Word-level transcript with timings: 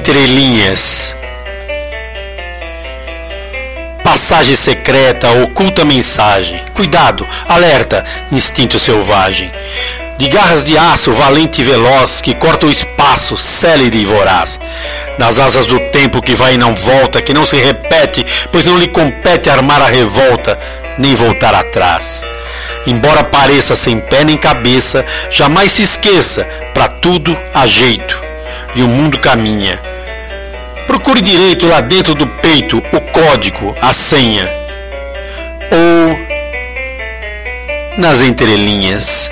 entrelinhas. 0.00 1.14
Passagem 4.02 4.56
secreta, 4.56 5.30
oculta 5.42 5.84
mensagem. 5.84 6.64
Cuidado, 6.72 7.26
alerta, 7.46 8.02
instinto 8.32 8.78
selvagem. 8.78 9.52
De 10.16 10.26
garras 10.28 10.64
de 10.64 10.76
aço, 10.78 11.12
valente 11.12 11.60
e 11.60 11.64
veloz, 11.64 12.22
que 12.22 12.34
corta 12.34 12.64
o 12.64 12.70
espaço, 12.70 13.36
célere 13.36 13.98
e 13.98 14.06
voraz. 14.06 14.58
Nas 15.18 15.38
asas 15.38 15.66
do 15.66 15.78
tempo 15.90 16.22
que 16.22 16.34
vai 16.34 16.54
e 16.54 16.58
não 16.58 16.74
volta, 16.74 17.20
que 17.20 17.34
não 17.34 17.44
se 17.44 17.56
repete, 17.56 18.24
pois 18.50 18.64
não 18.64 18.78
lhe 18.78 18.88
compete 18.88 19.50
armar 19.50 19.82
a 19.82 19.86
revolta, 19.86 20.58
nem 20.96 21.14
voltar 21.14 21.54
atrás. 21.54 22.22
Embora 22.86 23.22
pareça 23.22 23.76
sem 23.76 24.00
pé 24.00 24.24
nem 24.24 24.38
cabeça, 24.38 25.04
jamais 25.30 25.72
se 25.72 25.82
esqueça, 25.82 26.44
para 26.72 26.88
tudo 26.88 27.38
há 27.52 27.66
jeito. 27.66 28.18
E 28.74 28.82
o 28.82 28.88
mundo 28.88 29.18
caminha. 29.18 29.89
Procure 31.10 31.22
direito 31.22 31.66
lá 31.66 31.80
dentro 31.80 32.14
do 32.14 32.24
peito 32.24 32.78
o 32.78 33.00
código, 33.00 33.74
a 33.82 33.92
senha. 33.92 34.48
Ou 35.72 36.16
nas 37.98 38.22
entrelinhas. 38.22 39.28